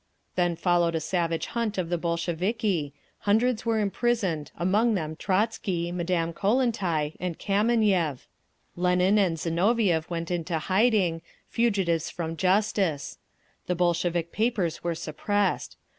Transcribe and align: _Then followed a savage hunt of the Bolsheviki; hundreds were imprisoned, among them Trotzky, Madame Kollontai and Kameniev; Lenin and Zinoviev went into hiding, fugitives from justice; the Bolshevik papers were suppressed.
_Then 0.35 0.55
followed 0.55 0.95
a 0.95 0.99
savage 0.99 1.45
hunt 1.45 1.77
of 1.77 1.89
the 1.89 1.97
Bolsheviki; 1.99 2.91
hundreds 3.19 3.67
were 3.67 3.79
imprisoned, 3.79 4.49
among 4.57 4.95
them 4.95 5.15
Trotzky, 5.15 5.91
Madame 5.91 6.33
Kollontai 6.33 7.13
and 7.19 7.37
Kameniev; 7.37 8.25
Lenin 8.75 9.19
and 9.19 9.37
Zinoviev 9.37 10.09
went 10.09 10.31
into 10.31 10.57
hiding, 10.57 11.21
fugitives 11.47 12.09
from 12.09 12.35
justice; 12.35 13.19
the 13.67 13.75
Bolshevik 13.75 14.31
papers 14.31 14.83
were 14.83 14.95
suppressed. 14.95 15.77